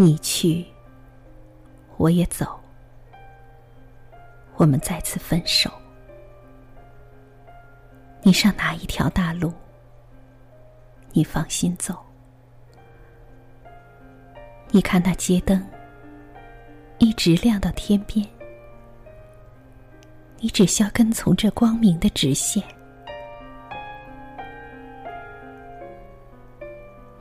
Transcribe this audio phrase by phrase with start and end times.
[0.00, 0.64] 你去，
[1.96, 2.60] 我也走，
[4.54, 5.68] 我们再次分手。
[8.22, 9.52] 你上哪一条大路？
[11.10, 11.98] 你放心走。
[14.68, 15.66] 你看那街灯，
[16.98, 18.24] 一直亮到天边。
[20.36, 22.62] 你只需要跟从这光明的直线。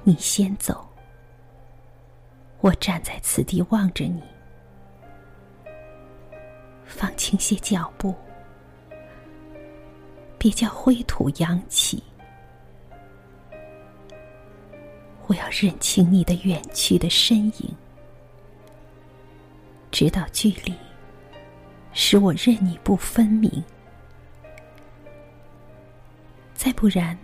[0.03, 0.86] 你先走，
[2.59, 4.21] 我站在此地望着你，
[6.85, 8.13] 放轻些脚步，
[10.37, 12.01] 别叫灰土扬起。
[15.27, 17.75] 我要认清你的远去的身影，
[19.91, 20.73] 直到距离
[21.93, 23.63] 使我认你不分明。
[26.53, 27.17] 再不然，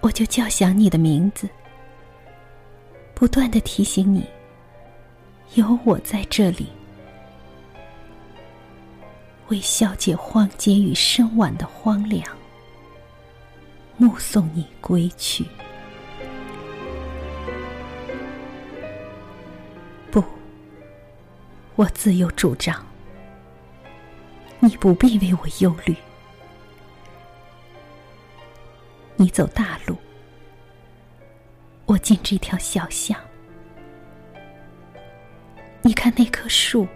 [0.00, 1.48] 我就叫响你的名字，
[3.16, 4.26] 不断的提醒你，
[5.54, 6.66] 有我在这里，
[9.48, 12.22] 为消解荒街与深晚的荒凉，
[13.96, 15.46] 目送你归去。
[20.10, 20.22] 不
[21.74, 22.84] 我自有主张，
[24.60, 25.96] 你不必为我忧虑。
[29.16, 29.96] 你走大路，
[31.96, 33.18] 我进这条小巷。
[35.80, 36.86] 你看那棵树，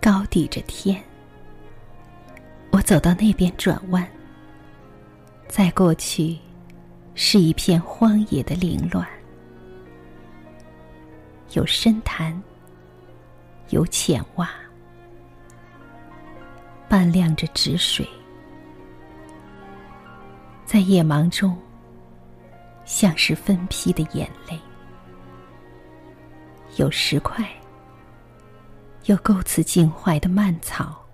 [0.00, 1.00] 高抵着天。
[2.72, 4.04] 我走到那边转弯，
[5.46, 6.36] 再过去，
[7.14, 9.06] 是一片荒野的凌乱。
[11.52, 12.42] 有深潭，
[13.68, 14.48] 有浅洼，
[16.88, 18.04] 半亮着止水，
[20.64, 21.56] 在夜茫中，
[22.84, 24.58] 像是分批的眼泪。
[26.76, 27.48] 有石块，
[29.04, 31.04] 有构词尽坏的蔓草，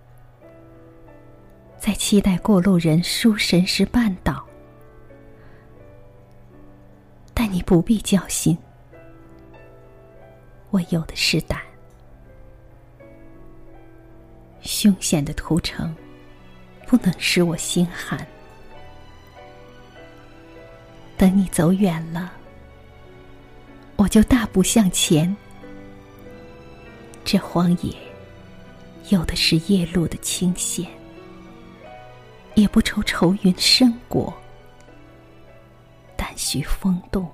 [1.78, 4.42] 在期待过路人书神时绊倒，
[7.34, 8.56] 但你不必焦心。
[10.70, 11.60] 我有的是胆，
[14.62, 15.94] 凶险的屠城
[16.86, 18.26] 不能使我心寒。
[21.20, 22.32] 等你走远了，
[23.96, 25.36] 我就大步向前。
[27.26, 27.94] 这荒野
[29.10, 30.86] 有的是夜路的清闲，
[32.54, 34.32] 也不愁愁云深过，
[36.16, 37.30] 但需风动。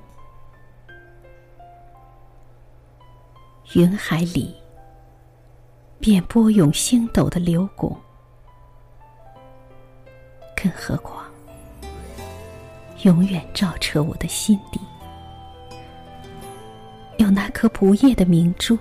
[3.74, 4.56] 云海里，
[6.00, 7.96] 便波涌星斗的流拱，
[10.56, 11.24] 更何况
[13.02, 14.80] 永远照彻我的心底，
[17.18, 18.76] 有那颗不夜的明珠。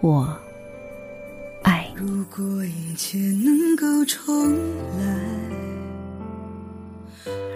[0.00, 0.34] 我
[1.62, 1.86] 爱。
[1.94, 4.50] 如果一切能够重
[4.98, 5.18] 来，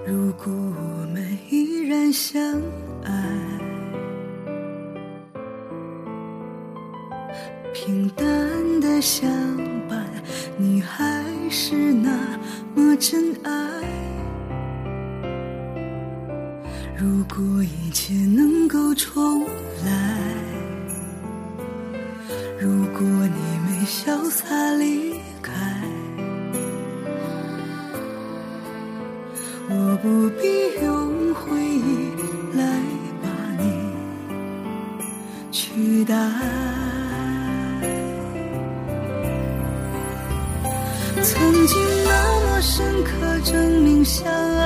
[0.06, 2.60] 如果我们依然相
[3.02, 3.24] 爱。
[7.72, 9.30] 平淡的相，
[11.56, 12.10] 是那
[12.74, 13.52] 么真爱。
[16.98, 19.44] 如果一切能够重
[19.84, 20.18] 来，
[22.60, 24.44] 如果你没潇洒
[24.80, 25.52] 离开，
[29.70, 30.42] 我不必
[30.84, 32.10] 用回忆
[32.56, 32.66] 来
[33.22, 33.28] 把
[33.62, 33.64] 你
[35.52, 35.93] 取
[41.34, 42.10] 曾经那
[42.46, 43.10] 么深刻，
[43.44, 44.62] 证明相爱。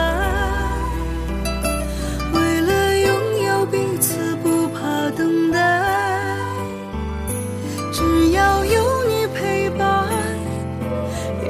[2.33, 3.09] 为了拥
[3.47, 5.59] 有彼此，不怕等待。
[7.93, 10.07] 只要有你陪伴，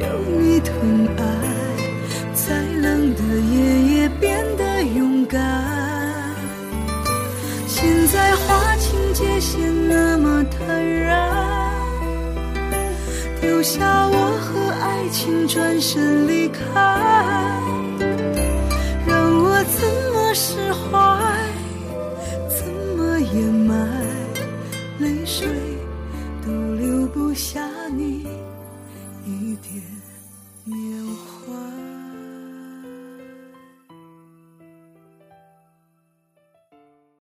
[0.01, 0.07] 有
[0.41, 1.21] 你疼爱，
[2.33, 3.23] 再冷的
[3.53, 5.41] 夜也变得勇敢。
[7.67, 11.29] 现在划清界限，那么坦然，
[13.41, 14.68] 丢下我和。
[14.99, 16.61] 爱情转身离开
[19.07, 20.99] 让我怎么释怀
[22.49, 22.67] 怎
[22.97, 24.05] 么掩埋
[24.99, 25.47] 泪水
[26.45, 27.61] 都留不下
[27.97, 28.27] 你
[29.25, 29.81] 一点
[30.65, 31.07] 缅
[31.47, 31.98] 怀。